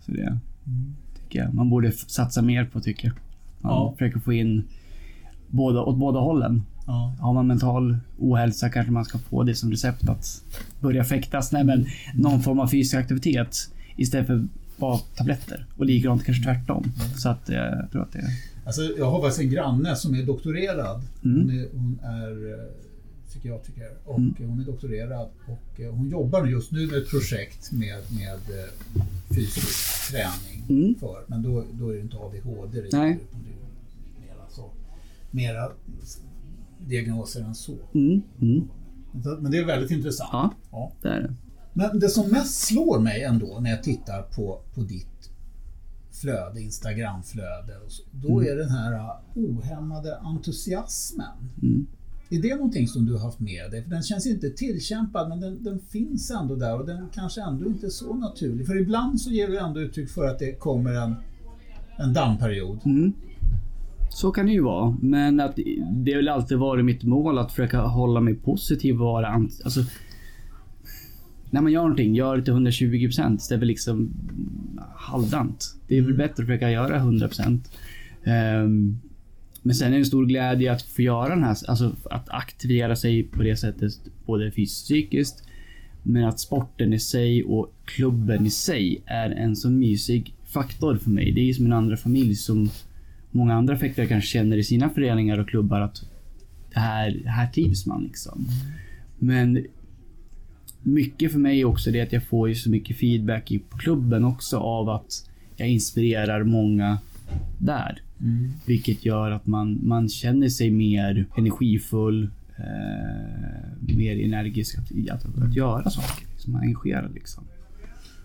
[0.00, 0.22] Så det
[0.66, 0.94] mm.
[1.18, 3.16] tycker jag man borde satsa mer på, tycker jag.
[3.58, 3.94] Man ja.
[3.98, 4.64] försöker få in
[5.50, 6.62] båda, åt båda hållen.
[6.86, 7.14] Ja.
[7.20, 10.42] Har man mental ohälsa kanske man ska få det som recept att
[10.80, 11.52] börja fäktas.
[11.52, 15.66] Nej, men någon form av fysisk aktivitet istället för bara tabletter.
[15.76, 16.84] Och likadant kanske tvärtom.
[16.84, 17.16] Mm.
[17.16, 18.24] Så att eh, jag tror att det
[18.64, 21.02] Alltså, jag har faktiskt en granne som är doktorerad.
[21.24, 21.40] Mm.
[21.40, 22.64] Hon, är, hon är eh,
[23.32, 28.02] psykiatriker och hon är doktorerad och eh, hon jobbar just nu med ett projekt med,
[28.18, 29.02] med eh,
[29.36, 30.94] fysisk träning Mm.
[30.94, 33.18] för, men då, då är det inte ADHD det Nej.
[34.20, 34.70] mera, så,
[35.30, 35.70] mera
[36.86, 37.76] diagnoser än så.
[37.94, 38.22] Mm.
[38.40, 38.68] Mm.
[39.40, 40.30] Men det är väldigt intressant.
[40.32, 40.92] Ja, Ja.
[41.02, 41.34] det är det.
[41.72, 45.30] Men det som mest slår mig ändå när jag tittar på, på ditt
[46.12, 51.36] flöde, Instagramflöde, och så, då är den här uh, ohämmade entusiasmen.
[52.32, 52.44] Mm.
[52.44, 53.82] Är det någonting som du har haft med dig?
[53.82, 57.66] För den känns inte tillkämpad men den, den finns ändå där och den kanske ändå
[57.66, 58.66] inte är så naturlig.
[58.66, 61.14] För ibland så ger du ändå uttryck för att det kommer en,
[61.98, 62.78] en dammperiod.
[62.84, 63.12] Mm.
[64.10, 64.96] Så kan det ju vara.
[65.00, 65.56] Men att
[65.92, 69.28] det har väl alltid varit mitt mål att försöka hålla mig positiv och vara...
[69.64, 69.80] Alltså,
[71.50, 73.46] när man gör någonting, gör det till 120 procent.
[73.48, 74.10] Det är väl liksom
[74.94, 75.76] halvdant.
[75.88, 77.70] Det är väl bättre att försöka göra 100 procent.
[78.24, 78.98] Ehm,
[79.62, 82.96] men sen är det en stor glädje att få göra den här, alltså att aktivera
[82.96, 83.92] sig på det sättet,
[84.26, 85.44] både fysiskt och psykiskt.
[86.02, 91.10] Men att sporten i sig och klubben i sig är en så mysig faktor för
[91.10, 91.32] mig.
[91.32, 92.70] Det är som en andra familj som
[93.30, 96.04] många andra fäktare kanske känner i sina föreningar och klubbar att
[96.72, 98.46] det här, här trivs man liksom.
[99.18, 99.66] Men
[100.82, 103.78] mycket för mig är också det att jag får ju så mycket feedback i på
[103.78, 106.98] klubben också av att jag inspirerar många
[107.58, 108.02] där.
[108.66, 115.54] Vilket gör att man, man känner sig mer energifull, eh, mer energisk att, att, att
[115.56, 116.26] göra saker.
[116.32, 117.44] Liksom, engagerad liksom.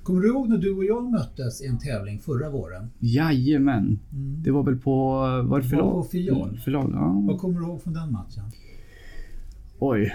[0.04, 2.90] Kommer du ihåg när du och jag möttes i en tävling förra våren?
[3.00, 4.00] Jajamän.
[4.44, 5.10] Det var väl på...
[5.20, 5.92] Var det Det var förlag?
[5.94, 6.60] på Fiol.
[6.64, 7.24] Förlag, ja.
[7.28, 8.44] Vad kommer du ihåg från den matchen?
[9.80, 10.14] Oj.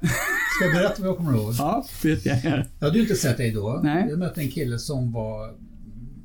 [0.00, 1.52] Ska jag berätta vad jag kommer ihåg?
[1.58, 2.36] Ja, vet jag.
[2.44, 3.80] Jag hade ju inte sett dig då.
[3.82, 4.06] Nej.
[4.10, 5.54] Jag mötte en kille som var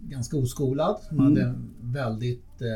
[0.09, 0.95] ganska oskolad.
[1.09, 1.29] Som Mm.
[1.29, 2.67] hade en väldigt eh,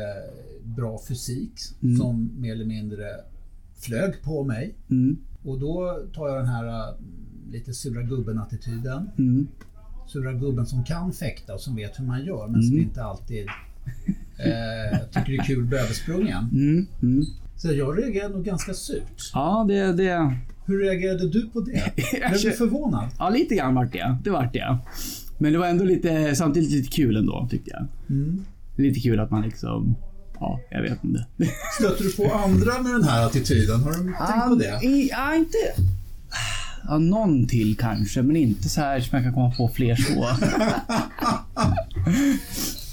[0.64, 1.52] bra fysik.
[1.82, 1.96] Mm.
[1.96, 3.06] Som mer eller mindre
[3.78, 4.74] flög på mig.
[4.90, 6.94] Mm, Och då tar jag den här eh,
[7.50, 9.10] lite sura gubben-attityden.
[9.18, 9.48] mm,
[10.06, 12.84] Sura gubben som kan fäkta och som vet hur man gör men som Mm.
[12.84, 13.46] inte alltid
[14.38, 16.48] eh, tycker det är kul översprungen.
[16.52, 17.24] mm, mm.
[17.56, 19.30] Så jag reagerade nog ganska surt.
[19.34, 19.92] Ja, det...
[19.92, 21.82] det Hur reagerade du på det?
[22.30, 23.08] Blev du förvånad?
[23.18, 24.16] ja, lite grann vart det.
[24.24, 24.78] Det vart det.
[25.38, 27.86] Men det var ändå lite, samtidigt lite kul ändå, tyckte jag.
[28.16, 28.44] Mm.
[28.82, 29.96] Lite kul att man liksom...
[30.40, 31.26] Ja, jag vet inte.
[31.78, 33.80] Stöter du på andra med den här attityden?
[33.80, 34.86] Har du tänkt på det?
[34.86, 35.56] I, ja, inte...
[36.88, 40.26] Ja, någon till kanske, men inte så här som jag kan komma på fler så.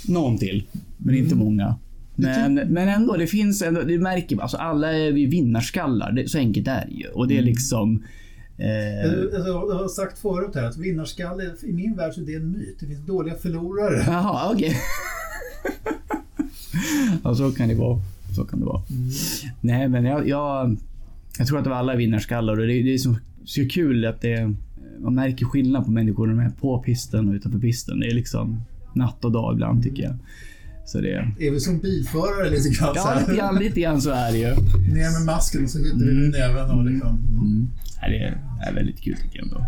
[0.12, 0.64] någon till,
[0.98, 1.46] men inte Mm.
[1.46, 1.76] många.
[2.16, 4.44] Men, men ändå, det finns ändå, det märker man.
[4.44, 6.12] Alltså alla är vi vinnarskallar.
[6.12, 7.08] Det, så enkelt är det ju.
[7.08, 7.36] Och Mm.
[7.36, 8.04] det är liksom...
[8.58, 9.12] Eh,
[9.48, 12.78] Jag har sagt förut här att vinnarskalle, i min värld så är det en myt.
[12.80, 14.04] Det finns dåliga förlorare.
[14.08, 14.78] Jaha, okej.
[17.24, 18.00] ja, så kan det vara.
[18.36, 18.82] Så kan det vara.
[19.62, 20.78] Nej, men jag, jag,
[21.38, 23.16] jag tror att alla är vinnarskallar och det, det är så,
[23.46, 24.54] så kul att det,
[25.00, 28.00] man märker skillnad på människor när de är på pisten och utanför pisten.
[28.00, 28.62] Det är liksom
[28.94, 30.16] natt och dag ibland tycker jag.
[30.86, 34.32] Så det, Är vi som bilförare lite grann ja, lite grann, lite grann så är
[34.32, 34.48] det ju.
[34.94, 37.10] Ner med masken och så hittar vi med näven och liksom.
[37.10, 37.68] Mm.
[38.02, 38.18] Det
[38.68, 39.66] är, väldigt kul tycker jag ändå.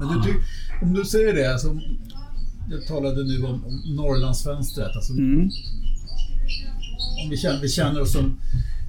[0.00, 0.38] Men du, ty-
[0.82, 1.80] om du säger det, alltså,
[2.70, 4.96] jag talade nu om, om Norrlandsfönstret.
[4.96, 5.50] Alltså, Mm.
[7.24, 8.36] Om vi känner, vi känner oss som,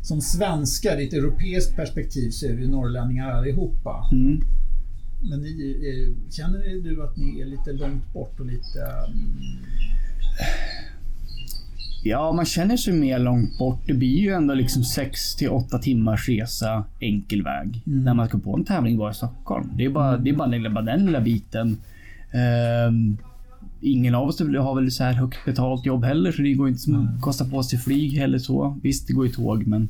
[0.04, 4.10] som svenskar i ett europeiskt perspektiv så är vi norrlänningar allihopa.
[4.12, 4.42] Mm.
[5.30, 8.80] Men ni, är, känner du att ni är lite långt bort och lite...
[9.08, 9.38] mm,
[12.04, 13.80] Ja, man känner sig mer långt bort.
[13.88, 18.40] Det blir ju ändå liksom 6 till 8 timmars resa enkel väg när man ska
[18.40, 19.70] på en tävling bara i Stockholm.
[19.78, 21.78] Det är bara, det är bara, den, lilla- bara den lilla biten.
[22.34, 23.18] Ehm,
[23.82, 26.92] ingen av oss har väl så här högt betalt jobb heller, så det går inte
[26.92, 28.80] att kosta på sig flyg heller så.
[28.84, 29.90] Visst, det går ju tåg, men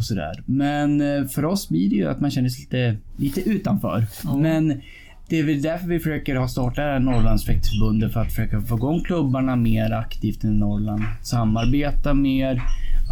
[0.00, 0.42] och sådär.
[0.46, 4.06] Men eh, för oss blir det ju att man känner sig lite, lite utanför.
[4.36, 4.80] Men
[5.28, 9.56] det är väl därför vi försöker ha startat Norrlandsfäktförbundet för att försöka få igång klubbarna
[9.56, 11.02] mer aktivt i Norrland.
[11.22, 12.62] Samarbeta mer,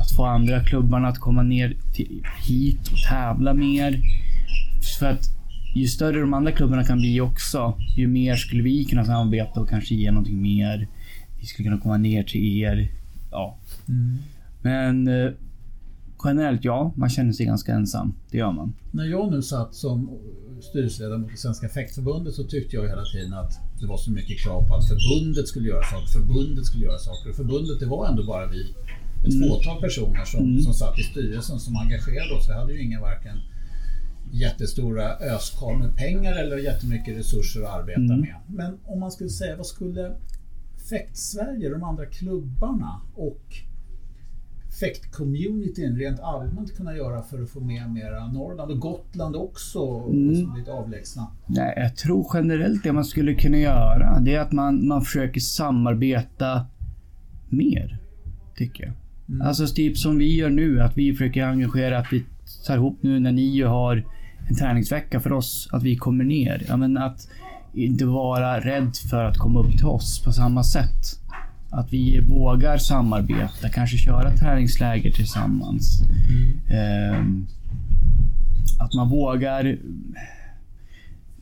[0.01, 4.01] att få andra klubbarna att komma ner till, hit och tävla mer.
[4.99, 5.38] För att
[5.75, 9.69] ju större de andra klubbarna kan bli också, ju mer skulle vi kunna samarbeta och
[9.69, 10.89] kanske ge någonting mer.
[11.41, 12.93] Vi skulle kunna komma ner till er.
[13.31, 13.59] Ja.
[14.63, 15.31] Men eh,
[16.25, 18.15] generellt ja, man känner sig ganska ensam.
[18.31, 18.73] Det gör man.
[18.91, 20.11] När jag nu satt som
[20.61, 24.69] styrelseledamot i Svenska Fäktförbundet så tyckte jag hela tiden att det var så mycket krav
[24.69, 26.07] på att förbundet skulle göra saker.
[26.07, 27.31] Förbundet skulle göra saker.
[27.31, 28.63] Och förbundet, det var ändå bara vi,
[29.27, 32.49] ett fåtal personer som, som satt i styrelsen som engagerade oss.
[32.49, 33.37] Vi hade ju inga varken
[34.33, 38.35] jättestora öskar med pengar eller jättemycket resurser att arbeta med.
[38.47, 40.13] Men om man skulle säga, vad skulle
[40.91, 43.43] Fäkt-Sverige, de andra klubbarna och
[44.81, 50.05] fäktcommunityn rent allmänt kunna göra för att få med mera Norrland och Gotland också?
[50.11, 50.57] Mm.
[50.57, 51.27] Lite avlägsna.
[51.47, 55.41] Nej, jag tror generellt det man skulle kunna göra, det är att man, man försöker
[55.41, 56.67] samarbeta
[57.49, 57.99] mer.
[58.57, 58.93] Tycker jag.
[59.29, 59.47] Mm.
[59.47, 62.25] Alltså typ som vi gör nu, att vi försöker engagera, att vi
[62.67, 64.05] tar ihop nu när ni ju har
[64.49, 66.65] en träningsvecka för oss, att vi kommer ner.
[66.69, 67.29] Ja, men att
[67.75, 71.21] inte vara rädd för att komma upp till oss på samma sätt.
[71.71, 76.03] Att vi vågar samarbeta, kanske köra träningsläger tillsammans.
[76.71, 77.47] Ehm,
[78.81, 79.79] att man vågar...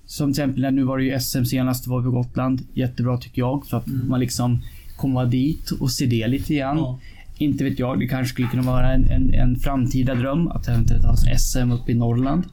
[0.05, 2.62] Som till exempel, nu var det ju SM senast, var vi på Gotland.
[2.75, 4.62] Jättebra tycker jag, för att man liksom
[4.97, 6.77] komma dit och se det lite grann.
[6.77, 6.99] Ja.
[7.38, 11.05] Inte vet jag, det kanske skulle kunna vara en, en, en framtida dröm att eventuellt
[11.05, 12.44] ha SM uppe i Norrland.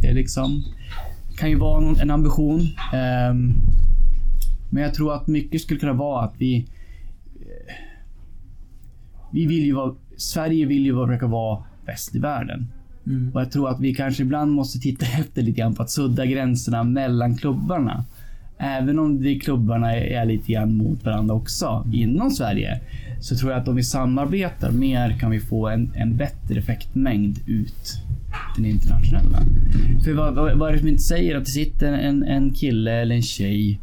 [0.00, 0.64] Det är liksom,
[1.38, 2.60] kan ju vara en ambition.
[2.94, 3.54] Ehm,
[4.70, 6.56] men jag tror att mycket skulle kunna vara att vi...
[7.34, 7.74] eh,
[9.32, 9.94] Vi vill ju vara...
[10.16, 12.66] Sverige vill ju försöka vara bäst i världen.
[13.06, 13.30] Mm.
[13.34, 16.26] Och jag tror att vi kanske ibland måste titta efter lite grann på att sudda
[16.26, 18.04] gränserna mellan klubbarna.
[18.58, 22.80] Även om de klubbarna är lite grann mot varandra också inom Sverige.
[23.20, 27.38] Så tror jag att om vi samarbetar mer kan vi få en, en bättre effektmängd
[27.46, 28.02] ut
[28.56, 29.38] den internationella.
[30.04, 32.92] För vad, vad, vad är det som inte säger att det sitter en, en kille
[32.92, 33.80] eller en tjej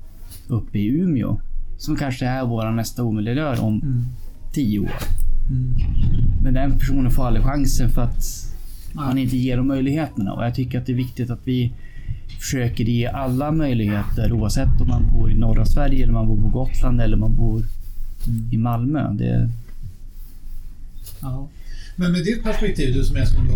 [0.47, 1.39] uppe i Umeå
[1.77, 4.03] som kanske är vår nästa omedelbart om Mm.
[4.53, 4.91] tio år.
[5.49, 5.73] Mm.
[6.43, 8.25] Men den personen får aldrig chansen för att
[8.93, 10.33] man inte ger dem möjligheterna.
[10.33, 11.73] Och jag tycker att det är viktigt att vi
[12.39, 16.47] försöker ge alla möjligheter oavsett om man bor i norra Sverige eller man bor på
[16.47, 17.63] Gotland eller man bor
[18.51, 19.13] i Malmö.
[19.13, 19.49] Det,
[21.23, 21.49] Ja.
[21.95, 23.53] Men med ditt perspektiv, du som är som du,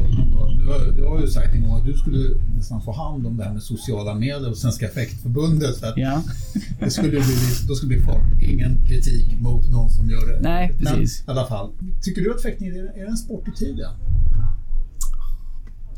[0.64, 3.38] du, har, du har ju sagt en gång att du skulle nästan få hand om
[3.38, 5.78] det här med sociala medier och Svenska Fäktförbundet.
[5.78, 6.24] För att ja.
[6.80, 7.20] det skulle bli,
[7.68, 8.42] då skulle det bli fart.
[8.42, 10.40] Ingen kritik mot någon som gör det.
[10.42, 11.24] Nej, precis.
[11.26, 11.72] Men i alla fall.
[12.02, 13.92] Tycker du att fäktning är, är en sport i tiden?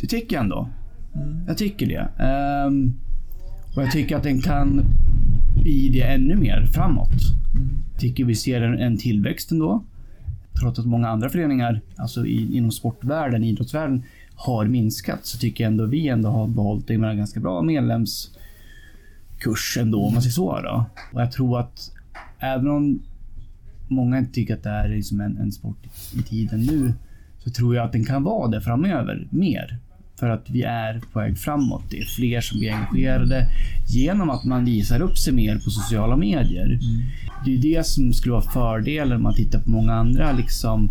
[0.02, 0.70] Det tycker jag ändå.
[1.16, 1.44] Mm.
[1.48, 2.10] Jag tycker det.
[2.68, 3.00] Um,
[3.76, 4.86] och jag tycker att den kan
[5.62, 7.22] bli det ännu mer framåt.
[7.92, 9.84] Jag tycker vi ser en, en tillväxt ändå.
[10.60, 14.04] Trots att många andra föreningar alltså i, inom sportvärlden, idrottsvärlden,
[14.36, 20.06] har minskat så tycker jag ändå vi ändå har behållit en ganska bra medlemskurs ändå,
[20.06, 20.62] om man säger så.
[20.62, 20.86] Då.
[21.14, 21.92] Och jag tror att
[22.40, 23.02] även om
[23.88, 25.78] många inte tycker att det här är liksom en, en sport
[26.14, 26.94] i tiden nu,
[27.38, 29.80] så tror jag att den kan vara det framöver mer.
[30.20, 31.84] För att vi är på väg framåt.
[31.90, 33.48] Det är fler som blir engagerade
[33.88, 36.80] genom att man visar upp sig mer på sociala medier.
[37.46, 40.90] Det är det som skulle vara fördelen om man tittar på många andra liksom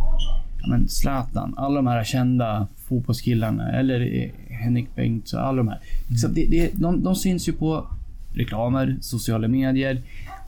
[0.60, 5.68] ja, men Zlatan, alla de här kända fotbollskillarna eller eh, Henrik Bengt och alla de
[5.68, 5.80] här.
[6.08, 7.86] Liksom det, det, de, de syns ju på
[8.34, 10.02] reklamer, sociala medier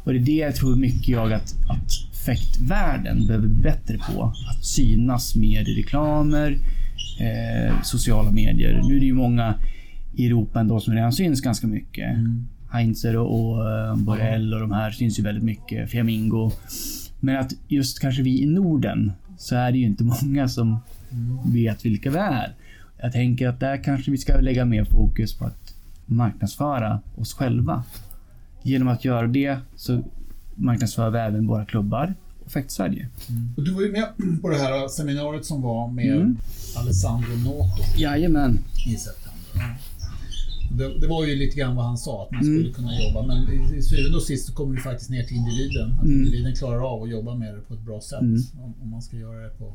[0.04, 4.22] och det är det jag tror mycket jag att, att fäktvärlden behöver bli bättre på.
[4.24, 6.58] Att synas mer i reklamer,
[7.18, 8.82] eh, sociala medier.
[8.88, 9.54] Nu är det ju många
[10.14, 12.16] i Europa ändå som redan syns ganska mycket.
[12.72, 15.90] Heinzer och, och eh, Borrell och de här syns ju väldigt mycket.
[15.90, 16.52] Flamingo.
[17.20, 20.78] Men att just kanske vi i Norden så är det ju inte många som
[21.44, 22.54] vet vilka vi är.
[23.02, 25.74] Jag tänker att där kanske vi ska lägga mer fokus på att
[26.06, 27.84] marknadsföra oss själva.
[28.62, 30.02] Genom att göra det så
[30.54, 32.14] marknadsför vi även våra klubbar
[32.50, 33.08] och Fäkt-Sverige.
[33.56, 34.06] Och du var ju med
[34.42, 36.36] på det här seminariet som var med Mm.
[36.76, 38.58] Alessandro Noto Jajamän.
[38.86, 39.78] i september.
[40.78, 42.58] Det, det var ju lite grann vad han sa, att man Mm.
[42.58, 43.26] skulle kunna jobba.
[43.26, 45.92] Men i, i syvende och sist så kommer vi faktiskt ner till individen.
[45.92, 46.16] Att Mm.
[46.18, 48.20] individen klarar av att jobba med det på ett bra sätt.
[48.20, 48.40] Mm.
[48.62, 49.72] Om, om man ska göra det på,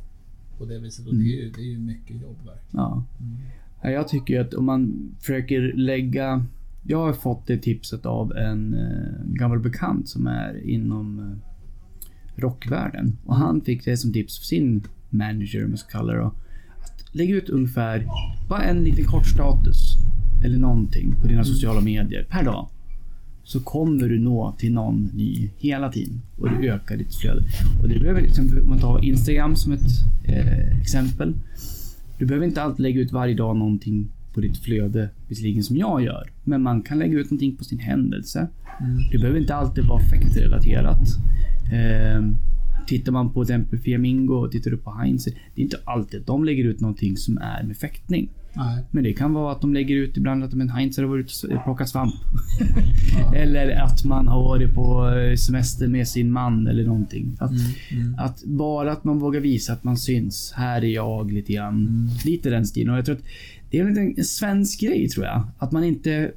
[0.58, 1.08] på det viset.
[1.08, 2.72] Och det, är ju, det är ju mycket jobb verkligen.
[2.72, 3.04] Ja.
[3.84, 6.46] Ja, Jag tycker att om man försöker lägga...
[6.88, 11.38] Jag har fått det tipset av en eh, gammal bekant som är inom eh,
[12.36, 13.18] rockvärlden.
[13.26, 16.34] Och han fick det som tips för sin manager, om jag ska kalla det då.
[16.82, 18.06] Att lägga ut ungefär
[18.50, 19.98] bara en liten kort status
[20.44, 22.68] eller någonting på dina sociala medier per dag.
[23.44, 27.42] Så kommer du nå till någon ny hela tiden och du ökar ditt flöde.
[27.82, 29.90] Och det behöver, exempel, om man tar Instagram som ett
[30.24, 31.34] eh, exempel.
[32.18, 36.04] Du behöver inte alltid lägga ut varje dag någonting på ditt flöde, visserligen som jag
[36.04, 36.30] gör.
[36.44, 38.48] Men man kan lägga ut någonting på sin händelse.
[39.12, 41.08] Det behöver inte alltid vara effektrelaterat.
[41.72, 42.32] Eh,
[42.88, 45.26] tittar man på till exempel Flamingo och tittar du på Heinz.
[45.26, 48.30] Det är inte alltid att de lägger ut någonting som är med fäktning.
[48.58, 48.84] Nej.
[48.92, 51.56] Men det kan vara att de lägger ut ibland att men Heinz har varit ute
[51.56, 52.14] och plockat svamp.
[53.36, 57.38] eller att man har varit på eh, semester med sin man eller någonting.
[57.40, 57.52] Att,
[57.92, 58.16] Mm.
[58.18, 60.54] att bara att man vågar visa att man syns.
[60.56, 62.10] Här är jag lite grann.
[62.26, 62.92] Lite den stilen.
[62.94, 63.24] Och jag tror att
[63.72, 63.86] det är
[64.18, 65.44] en svensk grej tror jag.
[65.58, 66.32] Att man inte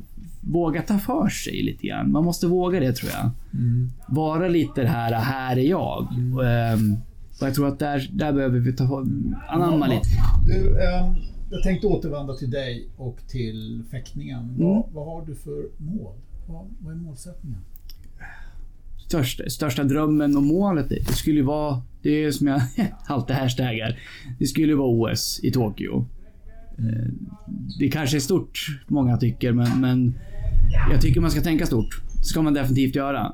[0.49, 2.13] vågar ta för sig lite grann.
[2.13, 3.31] Man måste våga det tror jag.
[3.61, 3.91] Mm.
[4.09, 6.09] Vara lite det här, här är jag.
[6.35, 6.97] Och, ehm,
[7.41, 9.07] Och jag tror att där, där behöver vi ta
[9.49, 10.09] anamma lite.
[10.47, 11.15] Du, ehm,
[11.51, 14.57] jag tänkte återvända till dig och till fäktningen.
[14.59, 14.83] Vad, Mm.
[14.95, 16.13] vad har du för mål?
[16.49, 17.59] Vad, vad är målsättningen?
[19.07, 22.61] Största, största drömmen och målet det skulle ju vara, det är som jag
[23.07, 23.99] alltid hashtaggar.
[24.39, 26.07] Det skulle ju vara OS i Tokyo.
[26.79, 27.09] Eh,
[27.79, 30.15] Det kanske är stort, många tycker, men, men
[30.93, 32.03] jag tycker man ska tänka stort.
[32.19, 33.33] Det ska man definitivt göra.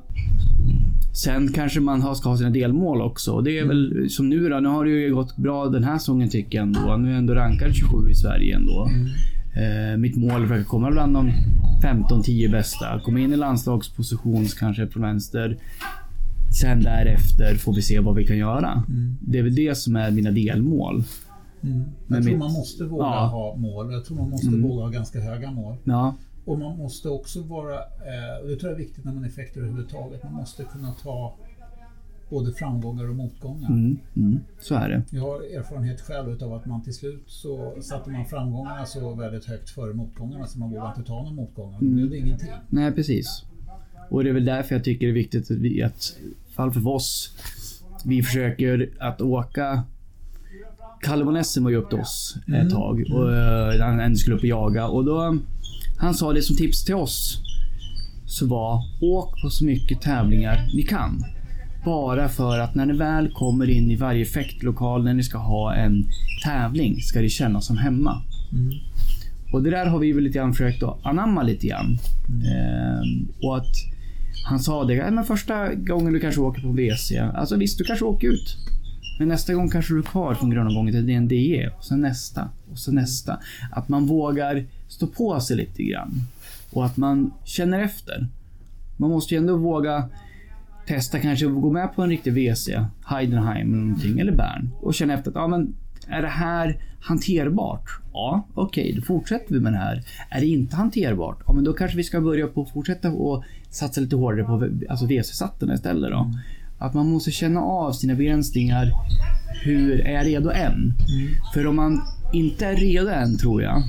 [1.12, 3.40] Sen kanske man har, ska ha sina delmål också.
[3.40, 4.61] Det är väl som nu då.
[4.61, 6.97] Nu har det ju gått bra den här säsongen tycker jag ändå.
[6.97, 8.88] Nu är jag ändå rankad 27 i Sverige ändå.
[9.57, 11.31] Eh, mitt mål är att försöka komma bland de
[11.83, 13.01] 15-10 bästa.
[13.05, 15.57] Komma in i landslagsposition kanske på vänster.
[16.61, 18.83] Sen därefter får vi se vad vi kan göra.
[19.20, 21.05] Det är väl det som är mina delmål.
[21.61, 21.70] Jag
[22.07, 23.27] Men tror man måste våga Ja.
[23.27, 23.92] ha mål.
[23.92, 24.62] Jag tror man måste Mm.
[24.62, 25.77] våga ha ganska höga mål.
[25.85, 29.24] Ja, Och man måste också vara, eh, och det tror jag är viktigt när man
[29.24, 31.35] är fäktare överhuvudtaget, man måste kunna ta
[32.30, 33.68] både framgångar och motgångar.
[33.68, 35.02] mm, mm, så är det.
[35.11, 39.44] Jag har erfarenhet själv utav att man till slut så satte man framgångarna så väldigt
[39.44, 41.78] högt före motgångarna så man vågade inte ta några motgångar.
[41.80, 41.96] Då Mm.
[41.96, 42.48] blev det ingenting.
[42.68, 43.44] Nej, precis.
[44.11, 46.16] Och det är väl därför jag tycker det är viktigt att vi, att,
[46.50, 47.37] fall för oss,
[48.04, 49.83] vi försöker att åka
[51.37, 54.48] Essen var ju upp till oss ett tag och eh, han han skulle upp och
[54.48, 55.38] jaga och då
[56.04, 57.42] han sa det som tips till oss
[58.26, 61.24] så var åk på så mycket tävlingar ni kan.
[61.84, 65.74] Bara för att när ni väl kommer in i varje fäktlokal när ni ska ha
[65.74, 66.04] en
[66.44, 68.22] tävling ska det kännas som hemma.
[69.52, 71.98] Och det där har vi väl lite grann försökt att anamma lite grann.
[72.28, 73.74] Ehm, och att
[74.48, 77.84] han sa det, "Ja, men första gången du kanske åker på WC, alltså visst du
[77.84, 78.56] kanske åker ut.
[79.18, 81.70] Men nästa gång kanske du är kvar från grundomgången till DNDE.
[81.78, 82.48] Och sen nästa.
[82.72, 83.38] Och sen nästa.
[83.72, 86.22] Att man vågar stå på sig lite grann.
[86.72, 88.28] Och att man känner efter.
[88.96, 90.09] Man måste ju ändå våga
[90.87, 92.68] testa kanske gå med på en riktig WC,
[93.07, 94.70] Heidenheim eller någonting, eller Bern.
[94.80, 95.74] Och känna efter att, ja men
[96.09, 98.00] är det här hanterbart?
[98.12, 100.04] Ja, okej, då fortsätter vi med det här.
[100.30, 101.42] Är det inte hanterbart?
[101.46, 105.07] Ja, men då kanske vi ska börja på fortsätta och satsa lite hårdare på alltså
[105.07, 106.30] WC-satterna istället då.
[106.78, 108.92] Att man måste känna av sina begränsningar.
[109.64, 110.92] Hur är jag redo än?
[111.54, 112.02] För om man
[112.33, 113.83] inte är redo än, tror jag,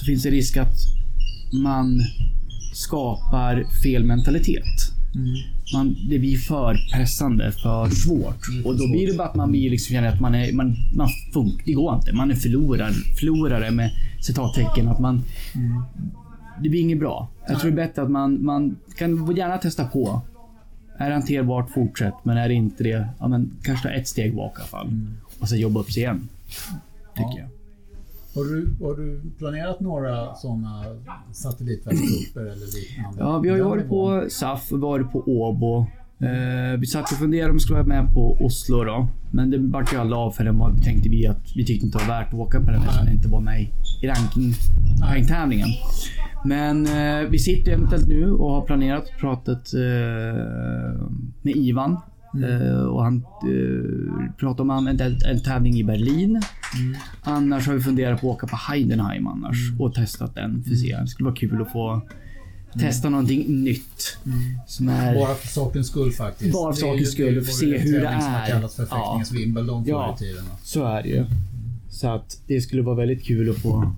[0.00, 0.76] så finns det risk att
[1.62, 2.00] man
[2.72, 4.64] skapar fel mentalitet.
[5.74, 8.64] Man, det blir för pressande, för svårt.
[8.64, 10.52] Och då blir det bara att man blir liksom känner att man är...
[10.52, 12.12] Man, man funk, det går inte.
[12.12, 14.88] Man är förlorare, förlorare med citattecken.
[14.88, 15.22] Att man...
[16.62, 17.28] Det blir inget bra.
[17.48, 20.22] Jag tror det är bättre att man, man kan gärna testa på.
[20.98, 22.14] Är det hanterbart, fortsätt.
[22.22, 24.88] Men är det inte det, ja, men kanske ta ett steg bak i alla fall.
[25.38, 26.28] Och sen jobba upp sig igen.
[27.16, 27.38] Tycker Ja.
[27.38, 27.48] jag.
[28.34, 30.84] Har du, har du planerat några sådana
[31.32, 33.18] satellitvärldscuper eller liknande?
[33.18, 35.86] Ja, vi har ju varit på SAF, har varit på Åbo.
[36.26, 39.08] Eh, vi satt och funderade om vi skulle vara med på Oslo då.
[39.30, 41.98] Men det vart ju aldrig av för den var, tänkte vi att vi tyckte inte
[41.98, 44.54] det var värt att åka på den eftersom den inte var med i i ranking,
[45.02, 45.68] ranktävlingen.
[46.44, 51.06] Men eh, vi sitter eventuellt nu och har planerat och pratat eh,
[51.42, 51.96] med Ivan.
[52.34, 56.42] Eh, och han eh, pratar om en, en, en tävling i Berlin.
[57.22, 60.62] Annars har vi funderat på att åka på Heidenheim annars och testat den.
[60.64, 60.96] För att se.
[61.00, 62.00] Det skulle vara kul att få
[62.80, 64.18] testa någonting nytt.
[64.66, 65.14] Som är...
[65.14, 66.52] Bara för sakens skull faktiskt.
[66.52, 68.46] Bara för är sakens skull, för att se hur det tävling som har är.
[68.46, 68.96] kallats för Ja.
[68.96, 70.14] fäktningens Wimbledon förr Ja.
[70.14, 70.44] i tiden.
[70.62, 71.24] Så är det ju.
[71.88, 73.92] Så att det skulle vara väldigt kul att få,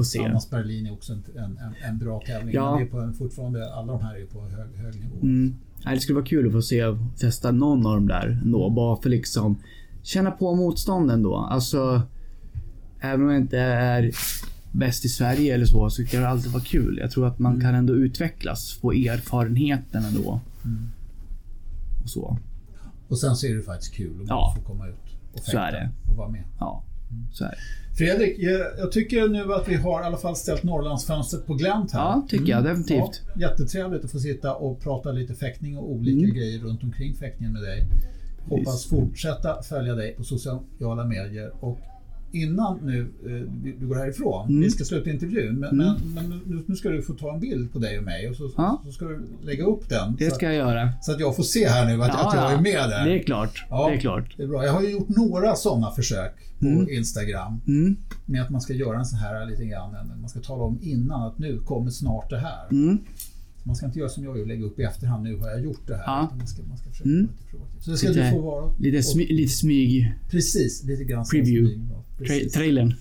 [0.00, 0.24] få se.
[0.24, 2.54] Almas Berlin är också en, en, en, bra tävling.
[2.54, 2.70] Ja.
[2.70, 5.16] Men det är på fortfarande, alla de här är på hög, hög nivå.
[5.22, 5.54] Mm.
[5.84, 6.82] Nej, det skulle vara kul att få se
[7.18, 8.70] testa någon av dem där ändå.
[8.70, 9.58] Bara för liksom
[10.02, 11.36] känna på motstånden då.
[11.36, 12.02] Alltså,
[13.00, 14.10] även om jag inte är
[14.72, 16.98] bäst i Sverige eller så, så kan det alltid vara kul.
[17.02, 20.40] Jag tror att man kan ändå utvecklas, få erfarenheten ändå.
[22.02, 22.38] Och så.
[23.08, 24.54] Och sen så är det faktiskt kul att Ja.
[24.56, 24.94] få komma ut
[25.32, 25.90] och det.
[26.10, 26.44] och vara med.
[26.58, 26.82] Ja.
[27.98, 32.00] Fredrik, jag, tycker nu att vi har i alla fall ställt Norrlandsfönstret på glänt här.
[32.00, 33.22] Ja, tycker jag definitivt.
[33.34, 36.34] Ja, jättetrevligt att få sitta och prata lite fäktning och olika Mm.
[36.34, 37.86] grejer runt omkring fäktningen med dig.
[38.48, 41.52] Hoppas fortsätta följa dig på sociala medier.
[41.60, 41.78] Och
[42.32, 44.60] innan nu eh, du går härifrån, Mm.
[44.62, 47.78] vi ska sluta intervjun, men, men, men nu, ska du få ta en bild på
[47.78, 48.82] dig och mig och så, Ja.
[48.86, 50.16] så ska du lägga upp den.
[50.18, 50.92] Det ska jag göra.
[51.02, 53.04] så att jag får se här nu att, att jag är med där.
[53.08, 53.64] Det är klart.
[53.70, 53.88] Ja.
[53.88, 54.34] Det är klart.
[54.36, 54.64] Det är bra.
[54.64, 57.60] Jag har ju gjort några sådana försök på Instagram.
[57.68, 57.96] Mm.
[58.26, 61.22] Med att man ska göra en sån här lite grann, man ska tala om innan
[61.22, 62.68] att nu kommer snart det här.
[62.70, 62.98] Mm.
[63.64, 65.60] Man ska inte göra som jag gör och lägga upp i efterhand, nu har jag
[65.64, 66.02] gjort det här.
[66.06, 66.30] Ja.
[66.38, 67.22] Man, ska, man ska försöka Mm.
[67.22, 67.64] lite.
[67.84, 68.72] Så det ska Lite- du få vara.
[68.78, 70.12] Lite, smy, lite smyg.
[70.30, 71.74] Precis, lite grann Preview.
[71.74, 72.04] smyg, ja.
[72.26, 72.94] Tra trailern.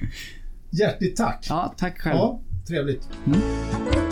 [0.70, 1.46] Hjärtligt tack!
[1.48, 2.16] Ja, tack själv.
[2.16, 3.08] Ja, trevligt.
[3.26, 4.09] Mm.